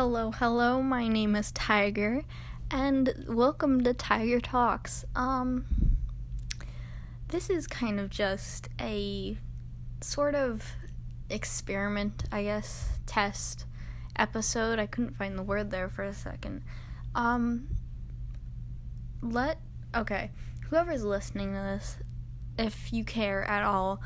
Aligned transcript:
Hello, 0.00 0.30
hello. 0.30 0.80
My 0.80 1.08
name 1.08 1.34
is 1.34 1.50
Tiger, 1.50 2.22
and 2.70 3.12
welcome 3.26 3.82
to 3.82 3.92
Tiger 3.92 4.38
Talks. 4.38 5.04
Um, 5.16 5.64
this 7.30 7.50
is 7.50 7.66
kind 7.66 7.98
of 7.98 8.08
just 8.08 8.68
a 8.80 9.36
sort 10.00 10.36
of 10.36 10.76
experiment, 11.28 12.22
I 12.30 12.44
guess, 12.44 13.00
test 13.06 13.66
episode. 14.14 14.78
I 14.78 14.86
couldn't 14.86 15.16
find 15.16 15.36
the 15.36 15.42
word 15.42 15.72
there 15.72 15.88
for 15.88 16.04
a 16.04 16.14
second. 16.14 16.62
Um, 17.16 17.66
let 19.20 19.58
okay, 19.96 20.30
whoever's 20.70 21.02
listening 21.02 21.54
to 21.54 21.60
this, 21.60 21.96
if 22.56 22.92
you 22.92 23.02
care 23.02 23.42
at 23.50 23.64
all, 23.64 24.00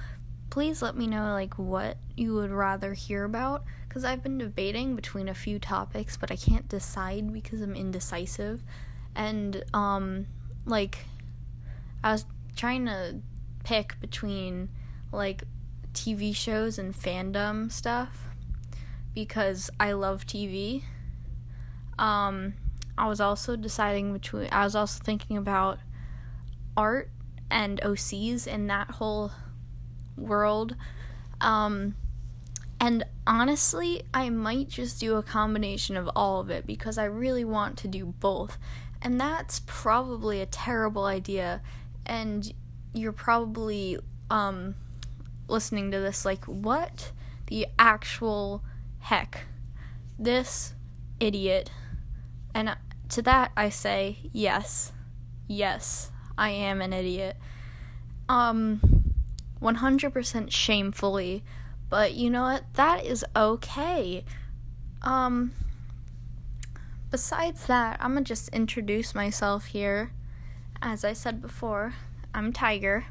please 0.53 0.83
let 0.83 0.95
me 0.95 1.07
know 1.07 1.33
like 1.33 1.55
what 1.55 1.97
you 2.15 2.35
would 2.35 2.51
rather 2.51 2.93
hear 2.93 3.25
about 3.25 3.65
because 3.89 4.05
I've 4.05 4.23
been 4.23 4.37
debating 4.37 4.95
between 4.95 5.27
a 5.27 5.35
few 5.35 5.59
topics, 5.59 6.19
but 6.19 6.31
I 6.31 6.37
can't 6.37 6.69
decide 6.69 7.33
because 7.33 7.63
I'm 7.63 7.75
indecisive. 7.75 8.63
And 9.17 9.65
um 9.73 10.27
like 10.67 11.07
I 12.05 12.13
was 12.13 12.27
trying 12.55 12.85
to 12.85 13.21
pick 13.65 13.99
between 13.99 14.69
like 15.11 15.45
TV 15.95 16.37
shows 16.37 16.79
and 16.79 16.95
fandom 16.95 17.73
stuff 17.73 18.29
because 19.15 19.71
I 19.81 19.93
love 19.93 20.27
TV. 20.27 20.83
Um 21.99 22.53
I 22.99 23.09
was 23.09 23.23
also 23.23 23.57
deciding 23.57 24.13
between 24.13 24.51
I 24.53 24.65
was 24.65 24.77
also 24.77 25.03
thinking 25.03 25.39
about 25.39 25.79
art 26.77 27.09
and 27.51 27.81
OCs 27.81 28.47
and 28.47 28.69
that 28.69 28.91
whole 28.91 29.33
world. 30.17 30.77
Um, 31.41 31.95
and 32.81 33.05
honestly, 33.27 34.03
I 34.13 34.29
might 34.31 34.69
just 34.69 34.99
do 34.99 35.17
a 35.17 35.23
combination 35.23 35.97
of 35.97 36.11
all 36.17 36.41
of 36.41 36.51
it 36.51 36.67
because 36.67 36.99
I 36.99 37.05
really 37.05 37.45
want 37.45 37.77
to 37.79 37.89
do 37.89 38.07
both. 38.07 38.59
And 39.01 39.21
that's 39.21 39.61
probably 39.67 40.41
a 40.41 40.47
terrible 40.47 41.05
idea. 41.05 41.61
And 42.05 42.53
you're 42.93 43.13
probably 43.13 43.99
um, 44.31 44.75
listening 45.49 45.91
to 45.93 46.01
this 46.01 46.25
like, 46.25 46.45
what 46.47 47.13
the 47.47 47.69
actual 47.79 48.63
heck? 48.99 49.47
This 50.19 50.75
idiot. 51.21 51.71
And 52.55 52.77
to 53.11 53.23
that 53.23 53.53
I 53.57 53.69
say, 53.69 54.19
yes. 54.33 54.93
Yes, 55.47 56.11
I 56.37 56.51
am 56.51 56.81
an 56.81 56.93
idiot. 56.93 57.37
Um 58.29 59.02
100% 59.63 60.51
shamefully, 60.51 61.45
but 61.89 62.15
you 62.15 62.31
know 62.31 62.43
what? 62.43 62.65
That 62.75 63.05
is 63.05 63.25
okay. 63.37 64.25
Um 65.03 65.53
besides 67.11 67.67
that, 67.67 67.99
I'm 68.01 68.17
to 68.17 68.23
just 68.23 68.49
introduce 68.49 69.15
myself 69.15 69.67
here. 69.67 70.13
As 70.81 71.05
I 71.05 71.13
said 71.13 71.41
before, 71.41 71.95
I'm 72.35 72.53
Tiger. 72.53 73.07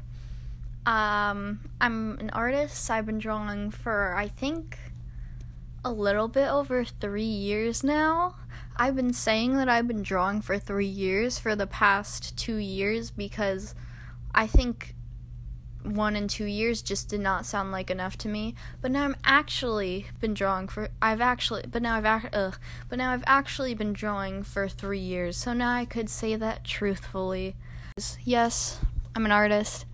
Um 0.84 1.60
I'm 1.80 2.18
an 2.18 2.30
artist. 2.30 2.90
I've 2.90 3.06
been 3.06 3.18
drawing 3.18 3.70
for 3.70 4.14
I 4.14 4.28
think 4.28 4.78
a 5.84 5.92
little 5.92 6.28
bit 6.28 6.48
over 6.48 6.84
3 6.84 7.22
years 7.22 7.82
now. 7.82 8.36
I've 8.76 8.96
been 8.96 9.12
saying 9.12 9.56
that 9.56 9.68
I've 9.68 9.88
been 9.88 10.02
drawing 10.02 10.40
for 10.40 10.58
3 10.58 10.86
years 10.86 11.38
for 11.38 11.54
the 11.56 11.66
past 11.66 12.36
2 12.36 12.56
years 12.56 13.10
because 13.10 13.74
I 14.34 14.46
think 14.46 14.94
one 15.84 16.16
and 16.16 16.28
two 16.28 16.44
years 16.44 16.82
just 16.82 17.08
did 17.08 17.20
not 17.20 17.46
sound 17.46 17.72
like 17.72 17.90
enough 17.90 18.16
to 18.18 18.28
me. 18.28 18.54
But 18.80 18.90
now 18.90 19.04
I'm 19.04 19.16
actually 19.24 20.06
been 20.20 20.34
drawing 20.34 20.68
for 20.68 20.88
I've 21.00 21.20
actually 21.20 21.64
but 21.70 21.82
now 21.82 21.96
I've 21.96 22.04
ac- 22.06 22.32
ugh, 22.32 22.56
but 22.88 22.98
now 22.98 23.12
I've 23.12 23.24
actually 23.26 23.74
been 23.74 23.92
drawing 23.92 24.42
for 24.42 24.68
three 24.68 24.98
years. 24.98 25.36
So 25.36 25.52
now 25.52 25.72
I 25.74 25.84
could 25.84 26.08
say 26.08 26.36
that 26.36 26.64
truthfully. 26.64 27.56
Yes, 28.24 28.80
I'm 29.14 29.24
an 29.24 29.32
artist. 29.32 29.84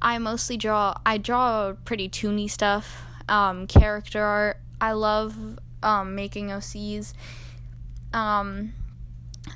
I 0.00 0.18
mostly 0.18 0.56
draw. 0.56 0.94
I 1.04 1.18
draw 1.18 1.74
pretty 1.84 2.08
toony 2.08 2.48
stuff, 2.48 3.02
um, 3.28 3.66
character 3.66 4.22
art. 4.22 4.58
I 4.80 4.92
love 4.92 5.58
um, 5.82 6.14
making 6.14 6.48
OCs. 6.48 7.14
Um, 8.12 8.72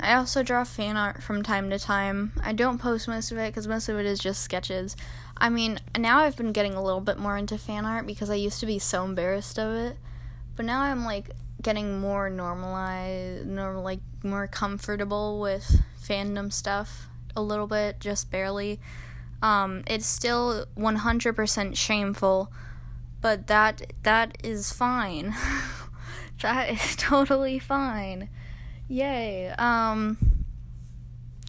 I 0.01 0.15
also 0.15 0.43
draw 0.43 0.65
fan 0.65 0.97
art 0.97 1.23
from 1.23 1.43
time 1.43 1.71
to 1.71 1.79
time. 1.79 2.33
I 2.43 2.53
don't 2.53 2.79
post 2.79 3.09
most 3.09 3.33
of 3.33 3.39
it 3.39 3.49
because 3.49 3.69
most 3.69 3.89
of 3.89 3.99
it 3.99 4.07
is 4.07 4.19
just 4.19 4.43
sketches. 4.43 4.97
I 5.37 5.49
mean, 5.49 5.79
now 5.99 6.19
I've 6.19 6.37
been 6.37 6.53
getting 6.53 6.75
a 6.75 6.83
little 6.83 7.01
bit 7.01 7.19
more 7.19 7.37
into 7.37 7.59
fan 7.59 7.85
art 7.85 8.07
because 8.07 8.31
I 8.31 8.35
used 8.35 8.61
to 8.61 8.67
be 8.67 8.79
so 8.79 9.05
embarrassed 9.05 9.59
of 9.59 9.75
it. 9.75 9.97
But 10.57 10.67
now 10.67 10.83
I'm 10.83 11.05
like 11.05 11.31
getting 11.61 12.01
more 12.01 12.29
normalized, 12.29 13.47
normal, 13.47 13.83
like 13.83 14.01
more 14.23 14.47
comfortable 14.47 15.41
with 15.41 15.83
fandom 16.01 16.53
stuff 16.53 17.09
a 17.35 17.43
little 17.43 17.67
bit, 17.67 18.01
just 18.01 18.31
barely. 18.31 18.81
Um, 19.43 19.83
it's 19.87 20.07
still 20.07 20.67
100% 20.77 21.77
shameful, 21.77 22.53
but 23.21 23.47
that 23.49 23.93
that 24.03 24.39
is 24.45 24.73
fine. 24.73 25.35
that 26.43 26.71
is 26.71 26.97
totally 26.97 27.59
fine. 27.59 28.29
Yay. 28.93 29.49
Um 29.57 30.19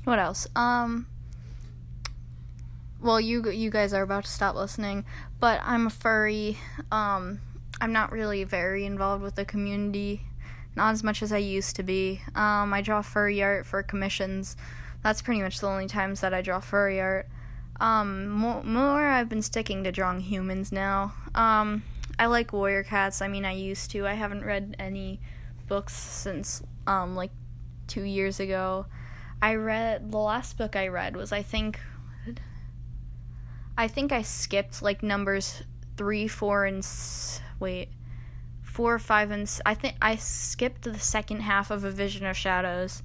what 0.05 0.17
else? 0.17 0.47
Um 0.55 1.07
well, 3.01 3.19
you 3.19 3.49
you 3.51 3.69
guys 3.69 3.93
are 3.93 4.01
about 4.01 4.23
to 4.23 4.31
stop 4.31 4.55
listening, 4.55 5.03
but 5.41 5.59
I'm 5.65 5.87
a 5.87 5.89
furry. 5.89 6.57
Um, 6.89 7.41
I'm 7.81 7.91
not 7.91 8.13
really 8.13 8.45
very 8.45 8.85
involved 8.85 9.21
with 9.21 9.35
the 9.35 9.43
community, 9.43 10.21
not 10.77 10.93
as 10.93 11.03
much 11.03 11.21
as 11.21 11.33
I 11.33 11.37
used 11.39 11.75
to 11.75 11.83
be. 11.83 12.21
Um, 12.33 12.73
I 12.73 12.81
draw 12.81 13.01
furry 13.01 13.43
art 13.43 13.65
for 13.65 13.83
commissions. 13.83 14.55
That's 15.01 15.21
pretty 15.21 15.41
much 15.41 15.59
the 15.59 15.67
only 15.67 15.87
times 15.87 16.21
that 16.21 16.33
I 16.33 16.41
draw 16.41 16.61
furry 16.61 17.01
art. 17.01 17.27
Um, 17.81 18.29
more, 18.29 18.63
more 18.63 19.05
I've 19.05 19.27
been 19.27 19.41
sticking 19.41 19.83
to 19.83 19.91
drawing 19.91 20.21
humans 20.21 20.71
now. 20.71 21.13
Um, 21.35 21.83
I 22.17 22.27
like 22.27 22.53
warrior 22.53 22.83
cats. 22.83 23.21
I 23.21 23.27
mean, 23.27 23.43
I 23.43 23.51
used 23.51 23.91
to. 23.91 24.07
I 24.07 24.13
haven't 24.13 24.45
read 24.45 24.77
any 24.79 25.19
books 25.73 25.93
since 25.93 26.61
um 26.85 27.15
like 27.15 27.31
two 27.87 28.03
years 28.03 28.39
ago. 28.39 28.85
I 29.41 29.55
read 29.55 30.11
the 30.11 30.19
last 30.19 30.55
book 30.55 30.75
I 30.75 30.87
read 30.87 31.15
was 31.15 31.31
I 31.31 31.41
think 31.41 31.79
I 33.75 33.87
think 33.87 34.11
I 34.11 34.21
skipped 34.21 34.83
like 34.83 35.01
numbers 35.01 35.63
three, 35.97 36.27
four, 36.27 36.65
and 36.65 36.87
wait, 37.59 37.89
four, 38.61 38.99
five, 38.99 39.31
and 39.31 39.49
I 39.65 39.73
think 39.73 39.95
I 39.99 40.15
skipped 40.15 40.83
the 40.83 40.99
second 40.99 41.41
half 41.41 41.71
of 41.71 41.83
A 41.83 41.89
Vision 41.89 42.25
of 42.27 42.37
Shadows, 42.37 43.01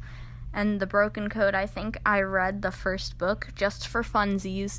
and 0.52 0.78
the 0.78 0.86
Broken 0.86 1.30
Code. 1.30 1.54
I 1.54 1.64
think 1.64 1.96
I 2.04 2.20
read 2.20 2.60
the 2.60 2.70
first 2.70 3.16
book 3.16 3.48
just 3.54 3.88
for 3.88 4.02
funsies, 4.02 4.78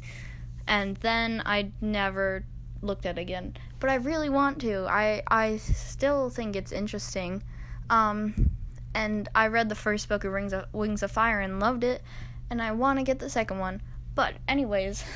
and 0.68 0.98
then 0.98 1.42
I 1.44 1.72
never 1.82 2.46
looked 2.84 3.08
at 3.08 3.18
it 3.18 3.22
again. 3.22 3.58
But 3.80 3.90
I 3.90 3.96
really 3.96 4.30
want 4.30 4.62
to. 4.62 4.86
I 4.88 5.24
I 5.28 5.58
still 5.58 6.30
think 6.30 6.56
it's 6.56 6.72
interesting. 6.72 7.42
Um, 7.90 8.52
and 8.94 9.30
I 9.36 9.48
read 9.48 9.70
the 9.70 9.76
first 9.76 10.10
book 10.10 10.24
of 10.24 10.32
Rings 10.32 10.54
of 10.54 10.66
Wings 10.74 11.04
of 11.04 11.12
Fire 11.12 11.40
and 11.40 11.60
loved 11.60 11.84
it, 11.84 12.02
and 12.50 12.62
I 12.62 12.72
want 12.72 13.00
to 13.00 13.04
get 13.04 13.20
the 13.20 13.30
second 13.30 13.60
one. 13.60 13.82
But 14.16 14.36
anyways. 14.48 15.04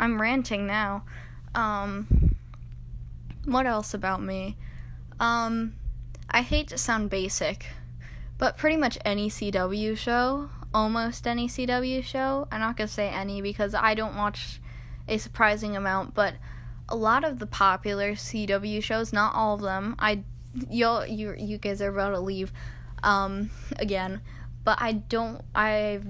I'm 0.00 0.18
ranting 0.18 0.66
now. 0.66 1.04
Um, 1.54 2.34
what 3.44 3.66
else 3.66 3.92
about 3.92 4.22
me? 4.22 4.56
Um, 5.20 5.74
I 6.30 6.40
hate 6.40 6.68
to 6.68 6.78
sound 6.78 7.10
basic, 7.10 7.66
but 8.38 8.56
pretty 8.56 8.78
much 8.78 8.96
any 9.04 9.28
CW 9.28 9.98
show, 9.98 10.48
almost 10.72 11.26
any 11.26 11.48
CW 11.48 12.02
show, 12.02 12.48
I'm 12.50 12.60
not 12.60 12.78
gonna 12.78 12.88
say 12.88 13.10
any 13.10 13.42
because 13.42 13.74
I 13.74 13.94
don't 13.94 14.16
watch 14.16 14.58
a 15.06 15.18
surprising 15.18 15.76
amount, 15.76 16.14
but 16.14 16.34
a 16.88 16.96
lot 16.96 17.22
of 17.22 17.38
the 17.38 17.46
popular 17.46 18.12
CW 18.12 18.82
shows, 18.82 19.12
not 19.12 19.34
all 19.34 19.56
of 19.56 19.60
them, 19.60 19.96
I 19.98 20.22
y'all 20.68 21.06
you 21.06 21.34
you 21.38 21.58
guys 21.58 21.80
are 21.82 21.88
about 21.88 22.10
to 22.10 22.20
leave 22.20 22.52
um 23.02 23.50
again, 23.76 24.20
but 24.64 24.78
I 24.80 24.92
don't 24.92 25.42
I 25.54 26.00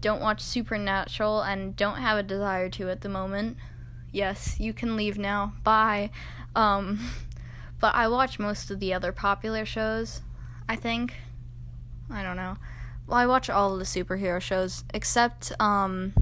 don't 0.00 0.20
watch 0.20 0.40
Supernatural 0.40 1.42
and 1.42 1.76
don't 1.76 1.98
have 1.98 2.18
a 2.18 2.22
desire 2.22 2.68
to 2.70 2.88
at 2.90 3.02
the 3.02 3.08
moment. 3.08 3.56
Yes, 4.12 4.58
you 4.58 4.72
can 4.72 4.96
leave 4.96 5.18
now. 5.18 5.54
Bye. 5.62 6.10
Um, 6.56 7.10
but 7.80 7.94
I 7.94 8.08
watch 8.08 8.38
most 8.38 8.70
of 8.70 8.80
the 8.80 8.94
other 8.94 9.12
popular 9.12 9.64
shows, 9.64 10.22
I 10.68 10.76
think. 10.76 11.14
I 12.10 12.22
don't 12.22 12.36
know. 12.36 12.56
Well, 13.06 13.18
I 13.18 13.26
watch 13.26 13.50
all 13.50 13.72
of 13.72 13.78
the 13.78 13.84
superhero 13.84 14.40
shows 14.40 14.84
except 14.92 15.52
um, 15.60 16.14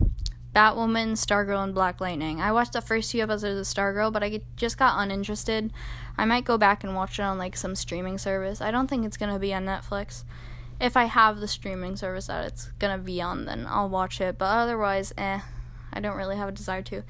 Batwoman, 0.59 1.13
Stargirl, 1.13 1.63
and 1.63 1.73
Black 1.73 2.01
Lightning. 2.01 2.41
I 2.41 2.51
watched 2.51 2.73
the 2.73 2.81
first 2.81 3.13
few 3.13 3.23
episodes 3.23 3.61
of 3.61 3.77
Stargirl, 3.77 4.13
but 4.13 4.25
I 4.25 4.41
just 4.57 4.77
got 4.77 5.01
uninterested. 5.01 5.73
I 6.17 6.25
might 6.25 6.45
go 6.45 6.59
back 6.59 6.83
and 6.83 6.97
watch 6.97 7.21
it 7.21 7.23
on 7.23 7.39
like 7.39 7.57
some 7.57 7.77
streaming 7.77 8.19
service. 8.19 8.61
I 8.61 8.73
don't 8.73 8.89
think 8.89 9.07
it's 9.07 9.17
gonna 9.17 9.39
be 9.39 9.55
on 9.55 9.65
Netflix 9.65 10.25
if 10.81 10.97
I 10.97 11.05
have 11.05 11.39
the 11.39 11.49
streaming 11.49 11.97
service 11.97 12.27
that 12.27 12.47
it's 12.47 12.67
gonna 12.79 12.99
be 12.99 13.21
on, 13.21 13.45
then 13.45 13.67
I'll 13.69 13.89
watch 13.89 14.21
it. 14.21 14.39
But 14.39 14.47
otherwise, 14.47 15.13
eh, 15.19 15.41
I 15.93 16.01
don't 16.01 16.17
really 16.17 16.37
have 16.37 16.49
a 16.49 16.53
desire 16.53 16.83
to. 16.83 17.03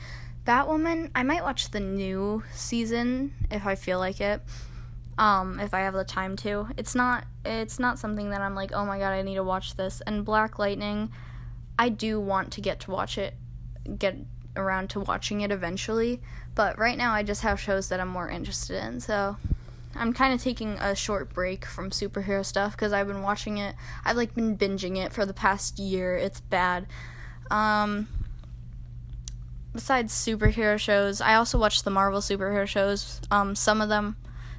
Batwoman, 0.47 1.11
I 1.15 1.23
might 1.23 1.43
watch 1.43 1.71
the 1.71 1.81
new 1.81 2.43
season 2.53 3.35
if 3.51 3.67
I 3.67 3.75
feel 3.75 3.99
like 3.99 4.21
it. 4.21 4.43
um, 5.19 5.59
if 5.59 5.75
I 5.75 5.81
have 5.81 5.95
the 5.95 6.05
time 6.05 6.37
to. 6.37 6.69
It's 6.77 6.95
not 6.95 7.25
it's 7.45 7.79
not 7.79 7.99
something 7.99 8.31
that 8.31 8.41
I'm 8.41 8.55
like, 8.55 8.73
oh 8.73 8.85
my 8.87 8.99
god, 8.99 9.13
I 9.13 9.23
need 9.23 9.35
to 9.35 9.43
watch 9.43 9.77
this. 9.77 10.01
And 10.07 10.25
Black 10.25 10.59
Lightning, 10.59 11.11
I 11.79 11.89
do 11.89 12.21
want 12.21 12.53
to 12.53 12.61
get 12.61 12.81
to 12.81 12.91
watch 12.91 13.19
it, 13.19 13.35
get 13.99 14.17
around 14.57 14.91
to 14.91 15.01
watching 15.01 15.41
it 15.43 15.51
eventually. 15.51 16.21
But 16.55 16.79
right 16.79 16.99
now, 16.99 17.13
I 17.13 17.23
just 17.23 17.43
have 17.43 17.61
shows 17.61 17.89
that 17.89 18.01
I'm 18.01 18.09
more 18.09 18.29
interested 18.29 18.83
in. 18.83 19.01
So 19.01 19.37
I'm 19.95 20.13
kind 20.13 20.35
of 20.35 20.43
taking 20.43 20.73
a 20.79 20.95
short 20.95 21.33
break 21.33 21.65
from 21.65 21.91
superhero 21.91 22.45
stuff 22.45 22.73
because 22.73 22.93
I've 22.93 23.07
been 23.07 23.23
watching 23.23 23.59
it. 23.59 23.77
I've 24.05 24.17
like 24.17 24.35
been 24.35 24.59
binging 24.59 24.97
it 24.97 25.13
for 25.13 25.25
the 25.25 25.35
past 25.35 25.79
year. 25.79 26.17
It's 26.17 26.41
bad. 26.41 26.87
Um, 27.51 28.09
besides 29.73 30.13
superhero 30.13 30.79
shows, 30.79 31.21
I 31.21 31.35
also 31.35 31.59
watch 31.59 31.85
the 31.85 31.91
Marvel 31.91 32.21
superhero 32.21 32.67
shows. 32.67 33.21
Um, 33.31 33.55
some 33.55 33.81
of 33.81 33.89
them 33.89 34.17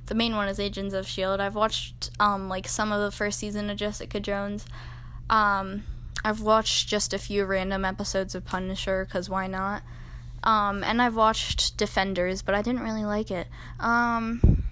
the 0.09 0.15
main 0.15 0.35
one 0.35 0.47
is 0.49 0.59
Agents 0.59 0.93
of 0.93 1.07
Shield. 1.07 1.39
I've 1.39 1.55
watched 1.55 2.09
um 2.19 2.49
like 2.49 2.67
some 2.67 2.91
of 2.91 2.99
the 2.99 3.15
first 3.15 3.39
season 3.39 3.69
of 3.69 3.77
Jessica 3.77 4.19
Jones. 4.19 4.65
Um, 5.29 5.83
I've 6.23 6.41
watched 6.41 6.87
just 6.87 7.13
a 7.13 7.19
few 7.19 7.45
random 7.45 7.85
episodes 7.85 8.35
of 8.35 8.45
Punisher 8.45 9.05
because 9.05 9.29
why 9.29 9.47
not? 9.47 9.83
Um, 10.43 10.83
and 10.83 11.01
I've 11.01 11.15
watched 11.15 11.77
Defenders, 11.77 12.41
but 12.41 12.55
I 12.55 12.61
didn't 12.61 12.81
really 12.81 13.05
like 13.05 13.31
it. 13.31 13.47
Um, 13.79 14.63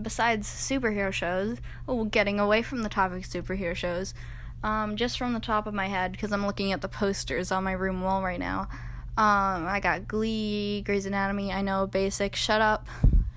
besides 0.00 0.48
superhero 0.48 1.12
shows, 1.12 1.58
oh, 1.88 2.04
getting 2.04 2.40
away 2.40 2.62
from 2.62 2.82
the 2.82 2.88
topic 2.88 3.22
superhero 3.22 3.74
shows, 3.74 4.14
um, 4.62 4.96
just 4.96 5.18
from 5.18 5.34
the 5.34 5.40
top 5.40 5.66
of 5.66 5.74
my 5.74 5.88
head 5.88 6.12
because 6.12 6.32
I'm 6.32 6.46
looking 6.46 6.72
at 6.72 6.80
the 6.80 6.88
posters 6.88 7.52
on 7.52 7.64
my 7.64 7.72
room 7.72 8.02
wall 8.02 8.22
right 8.22 8.40
now. 8.40 8.68
Um, 9.16 9.66
I 9.68 9.78
got 9.80 10.08
Glee, 10.08 10.82
Grey's 10.82 11.06
Anatomy. 11.06 11.52
I 11.52 11.62
know 11.62 11.86
basic. 11.86 12.34
Shut 12.34 12.60
up, 12.60 12.88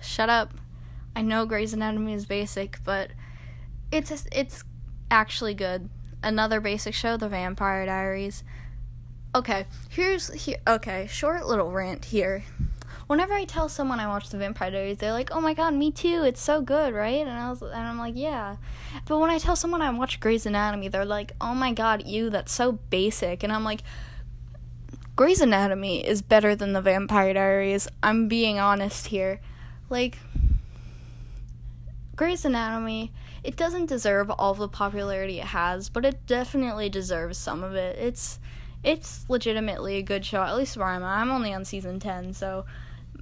shut 0.01 0.29
up. 0.29 0.53
I 1.15 1.21
know 1.21 1.45
Grey's 1.45 1.73
Anatomy 1.73 2.13
is 2.13 2.25
basic, 2.25 2.79
but 2.83 3.11
it's 3.91 4.25
it's 4.31 4.63
actually 5.11 5.53
good. 5.53 5.89
Another 6.23 6.59
basic 6.59 6.93
show, 6.93 7.17
The 7.17 7.29
Vampire 7.29 7.85
Diaries. 7.85 8.43
Okay, 9.35 9.65
here's 9.89 10.33
here. 10.33 10.57
Okay, 10.67 11.07
short 11.07 11.45
little 11.45 11.71
rant 11.71 12.05
here. 12.05 12.43
Whenever 13.07 13.33
I 13.33 13.45
tell 13.45 13.69
someone 13.69 13.99
I 13.99 14.07
watch 14.07 14.29
The 14.29 14.37
Vampire 14.37 14.71
Diaries, 14.71 14.97
they're 14.97 15.13
like, 15.13 15.31
"Oh 15.31 15.39
my 15.39 15.53
god, 15.53 15.73
me 15.73 15.91
too! 15.91 16.23
It's 16.25 16.41
so 16.41 16.61
good, 16.61 16.93
right?" 16.93 17.25
And 17.25 17.29
I 17.29 17.49
was, 17.49 17.61
and 17.61 17.73
I'm 17.73 17.97
like, 17.97 18.15
"Yeah." 18.17 18.57
But 19.05 19.19
when 19.19 19.29
I 19.29 19.37
tell 19.37 19.55
someone 19.55 19.81
I 19.81 19.89
watch 19.91 20.19
Grey's 20.19 20.45
Anatomy, 20.45 20.87
they're 20.87 21.05
like, 21.05 21.33
"Oh 21.39 21.53
my 21.53 21.71
god, 21.71 22.05
you! 22.05 22.29
That's 22.29 22.51
so 22.51 22.73
basic." 22.73 23.43
And 23.43 23.53
I'm 23.53 23.63
like, 23.63 23.83
Grey's 25.17 25.41
Anatomy 25.41 26.05
is 26.05 26.21
better 26.21 26.55
than 26.55 26.73
The 26.73 26.81
Vampire 26.81 27.33
Diaries. 27.33 27.87
I'm 28.03 28.27
being 28.27 28.59
honest 28.59 29.07
here. 29.07 29.39
Like, 29.89 30.19
Grey's 32.15 32.45
Anatomy, 32.45 33.11
it 33.43 33.55
doesn't 33.55 33.87
deserve 33.87 34.29
all 34.31 34.53
the 34.53 34.67
popularity 34.67 35.39
it 35.39 35.45
has, 35.45 35.89
but 35.89 36.05
it 36.05 36.25
definitely 36.25 36.89
deserves 36.89 37.37
some 37.37 37.63
of 37.63 37.75
it. 37.75 37.97
It's 37.99 38.39
it's 38.83 39.25
legitimately 39.29 39.97
a 39.97 40.01
good 40.01 40.25
show, 40.25 40.43
at 40.43 40.55
least 40.55 40.77
where 40.77 40.87
I'm 40.87 41.03
at. 41.03 41.19
I'm 41.21 41.31
only 41.31 41.53
on 41.53 41.65
season 41.65 41.99
10, 41.99 42.33
so 42.33 42.65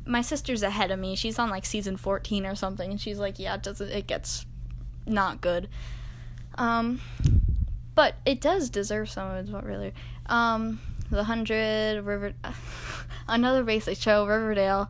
my 0.06 0.22
sister's 0.22 0.64
ahead 0.64 0.92
of 0.92 1.00
me. 1.00 1.16
She's 1.16 1.40
on 1.40 1.50
like 1.50 1.66
season 1.66 1.98
14 1.98 2.46
or 2.46 2.56
something, 2.56 2.92
and 2.92 3.02
she's 3.02 3.20
like, 3.20 3.40
yeah, 3.40 3.56
it 3.56 3.64
doesn't 3.64 3.90
it 3.90 4.08
gets 4.08 4.46
not 5.06 5.42
good. 5.42 5.70
Um 6.56 7.02
but 7.96 8.16
it 8.26 8.42
does 8.42 8.70
deserve 8.70 9.10
some 9.10 9.32
of 9.32 9.50
it, 9.50 9.64
really. 9.66 9.94
Um 10.28 10.80
The 11.10 11.24
Hundred, 11.24 12.04
River 12.04 12.34
another 13.28 13.64
basic 13.64 13.98
show, 13.98 14.26
Riverdale. 14.26 14.90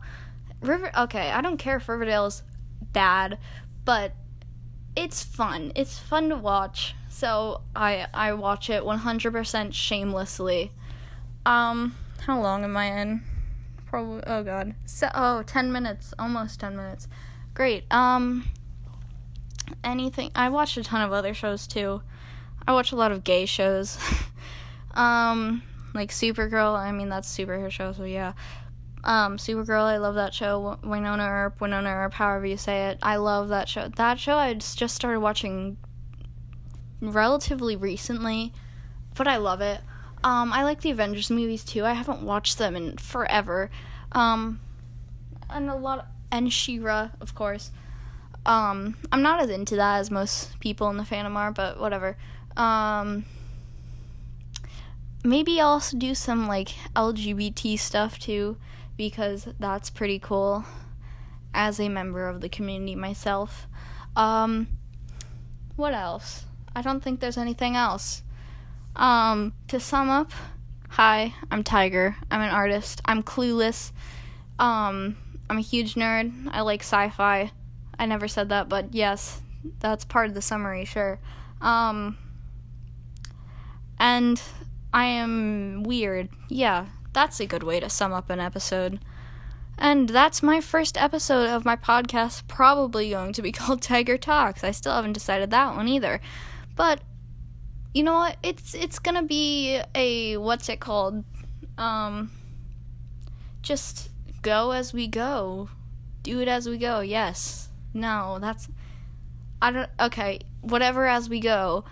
River 0.60 0.90
okay, 0.96 1.30
I 1.30 1.40
don't 1.40 1.58
care 1.58 1.76
if 1.76 1.88
Riverdale's 1.88 2.42
bad, 2.92 3.38
but 3.84 4.12
it's 4.96 5.22
fun. 5.22 5.72
It's 5.74 5.98
fun 5.98 6.30
to 6.30 6.36
watch. 6.36 6.94
So 7.08 7.60
I 7.74 8.06
I 8.12 8.32
watch 8.32 8.70
it 8.70 8.82
100% 8.82 9.72
shamelessly. 9.72 10.72
Um 11.44 11.94
how 12.22 12.40
long 12.40 12.64
am 12.64 12.76
I 12.76 13.00
in? 13.00 13.22
Probably 13.86 14.22
oh 14.26 14.42
god. 14.42 14.74
So 14.86 15.08
oh, 15.14 15.42
10 15.42 15.70
minutes, 15.70 16.14
almost 16.18 16.60
10 16.60 16.76
minutes. 16.76 17.08
Great. 17.54 17.84
Um 17.92 18.48
anything 19.84 20.30
I 20.34 20.48
watched 20.48 20.76
a 20.76 20.82
ton 20.82 21.02
of 21.02 21.12
other 21.12 21.34
shows 21.34 21.66
too. 21.66 22.02
I 22.66 22.72
watch 22.72 22.92
a 22.92 22.96
lot 22.96 23.12
of 23.12 23.22
gay 23.22 23.46
shows. 23.46 23.98
um 24.94 25.62
like 25.94 26.10
Supergirl, 26.10 26.76
I 26.76 26.92
mean 26.92 27.08
that's 27.08 27.34
superhero 27.34 27.70
show, 27.70 27.92
so 27.92 28.04
yeah. 28.04 28.32
Um, 29.06 29.36
Supergirl, 29.36 29.84
I 29.84 29.98
love 29.98 30.16
that 30.16 30.34
show. 30.34 30.78
Wynonna 30.82 31.28
Earp, 31.28 31.60
Wynonna 31.60 31.94
Earp, 31.94 32.14
however 32.14 32.44
you 32.44 32.56
say 32.56 32.88
it. 32.88 32.98
I 33.02 33.16
love 33.16 33.48
that 33.48 33.68
show. 33.68 33.88
That 33.88 34.18
show 34.18 34.34
I 34.34 34.52
just 34.54 34.96
started 34.96 35.20
watching 35.20 35.76
relatively 37.00 37.76
recently, 37.76 38.52
but 39.14 39.28
I 39.28 39.36
love 39.36 39.60
it. 39.60 39.80
Um, 40.24 40.52
I 40.52 40.64
like 40.64 40.80
the 40.80 40.90
Avengers 40.90 41.30
movies 41.30 41.62
too. 41.62 41.84
I 41.84 41.92
haven't 41.92 42.22
watched 42.22 42.58
them 42.58 42.74
in 42.74 42.96
forever. 42.96 43.70
Um, 44.10 44.58
and 45.48 45.70
a 45.70 45.76
lot 45.76 46.00
of, 46.00 46.06
and 46.32 46.52
She-Ra, 46.52 47.10
of 47.20 47.32
course. 47.32 47.70
Um, 48.44 48.96
I'm 49.12 49.22
not 49.22 49.38
as 49.40 49.50
into 49.50 49.76
that 49.76 49.98
as 50.00 50.10
most 50.10 50.58
people 50.58 50.90
in 50.90 50.96
the 50.96 51.04
fandom 51.04 51.36
are, 51.36 51.52
but 51.52 51.78
whatever. 51.78 52.16
Um, 52.56 53.24
maybe 55.26 55.60
I'll 55.60 55.68
also 55.68 55.96
do 55.96 56.14
some 56.14 56.46
like 56.46 56.68
LGBT 56.94 57.78
stuff 57.78 58.18
too 58.18 58.56
because 58.96 59.48
that's 59.58 59.90
pretty 59.90 60.18
cool 60.18 60.64
as 61.52 61.80
a 61.80 61.88
member 61.88 62.28
of 62.28 62.40
the 62.40 62.48
community 62.48 62.94
myself. 62.94 63.66
Um, 64.14 64.68
what 65.76 65.94
else? 65.94 66.44
I 66.74 66.82
don't 66.82 67.02
think 67.02 67.20
there's 67.20 67.38
anything 67.38 67.76
else. 67.76 68.22
Um, 68.94 69.52
to 69.68 69.80
sum 69.80 70.08
up, 70.08 70.32
hi, 70.88 71.34
I'm 71.50 71.62
Tiger. 71.62 72.16
I'm 72.30 72.40
an 72.40 72.50
artist. 72.50 73.02
I'm 73.04 73.22
clueless. 73.22 73.92
Um, 74.58 75.16
I'm 75.50 75.58
a 75.58 75.62
huge 75.62 75.94
nerd. 75.94 76.32
I 76.50 76.62
like 76.62 76.80
sci 76.80 77.10
fi. 77.10 77.50
I 77.98 78.06
never 78.06 78.28
said 78.28 78.50
that, 78.50 78.68
but 78.68 78.94
yes, 78.94 79.40
that's 79.80 80.04
part 80.04 80.28
of 80.28 80.34
the 80.34 80.42
summary, 80.42 80.84
sure. 80.84 81.18
Um, 81.60 82.16
and 83.98 84.40
I 84.96 85.04
am 85.04 85.82
weird. 85.82 86.30
Yeah, 86.48 86.86
that's 87.12 87.38
a 87.38 87.46
good 87.46 87.62
way 87.62 87.80
to 87.80 87.90
sum 87.90 88.14
up 88.14 88.30
an 88.30 88.40
episode. 88.40 88.98
And 89.76 90.08
that's 90.08 90.42
my 90.42 90.62
first 90.62 90.96
episode 90.96 91.50
of 91.50 91.66
my 91.66 91.76
podcast, 91.76 92.48
probably 92.48 93.10
going 93.10 93.34
to 93.34 93.42
be 93.42 93.52
called 93.58 93.82
Tiger 93.82 94.16
Talks. 94.16 94.64
I 94.64 94.70
still 94.70 94.94
haven't 94.94 95.12
decided 95.12 95.50
that 95.50 95.76
one 95.76 95.86
either. 95.86 96.22
But 96.76 97.02
you 97.92 98.04
know 98.04 98.14
what? 98.14 98.38
It's 98.42 98.74
it's 98.74 98.98
gonna 98.98 99.22
be 99.22 99.82
a 99.94 100.38
what's 100.38 100.70
it 100.70 100.80
called? 100.80 101.24
Um 101.76 102.30
just 103.60 104.08
go 104.40 104.70
as 104.70 104.94
we 104.94 105.08
go. 105.08 105.68
Do 106.22 106.40
it 106.40 106.48
as 106.48 106.66
we 106.66 106.78
go. 106.78 107.00
Yes. 107.00 107.68
No, 107.92 108.38
that's 108.40 108.66
I 109.60 109.72
don't 109.72 109.90
okay, 110.00 110.40
whatever 110.62 111.06
as 111.06 111.28
we 111.28 111.38
go. 111.38 111.84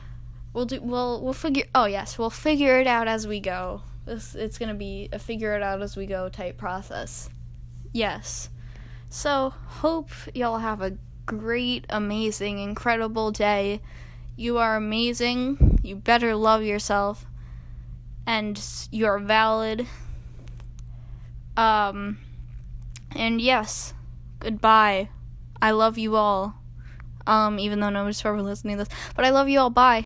We'll 0.54 0.66
do 0.66 0.80
we'll 0.80 1.20
we'll 1.20 1.32
figure 1.32 1.64
oh 1.74 1.84
yes, 1.86 2.16
we'll 2.18 2.30
figure 2.30 2.78
it 2.80 2.86
out 2.86 3.08
as 3.08 3.26
we 3.26 3.40
go. 3.40 3.82
This 4.06 4.34
it's 4.34 4.56
gonna 4.56 4.74
be 4.74 5.08
a 5.12 5.18
figure 5.18 5.54
it 5.56 5.62
out 5.62 5.82
as 5.82 5.96
we 5.96 6.06
go 6.06 6.28
type 6.28 6.56
process. 6.56 7.28
Yes. 7.92 8.48
So 9.08 9.52
hope 9.66 10.10
y'all 10.34 10.58
have 10.58 10.80
a 10.80 10.96
great, 11.26 11.86
amazing, 11.90 12.58
incredible 12.60 13.30
day. 13.32 13.80
You 14.36 14.58
are 14.58 14.76
amazing. 14.76 15.80
You 15.82 15.96
better 15.96 16.34
love 16.34 16.62
yourself. 16.62 17.26
And 18.26 18.60
you're 18.90 19.18
valid. 19.18 19.86
Um 21.56 22.18
and 23.14 23.40
yes, 23.40 23.94
goodbye. 24.40 25.08
I 25.62 25.70
love 25.70 25.96
you 25.98 26.16
all. 26.16 26.56
Um, 27.26 27.58
even 27.58 27.80
though 27.80 27.88
nobody's 27.88 28.20
probably 28.20 28.42
listening 28.42 28.76
to 28.76 28.84
this. 28.84 28.94
But 29.16 29.24
I 29.24 29.30
love 29.30 29.48
you 29.48 29.60
all. 29.60 29.70
Bye. 29.70 30.02